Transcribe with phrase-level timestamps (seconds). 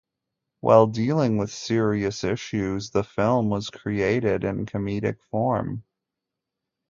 [0.61, 5.83] While dealing with serious issues, the film was created in comedic form.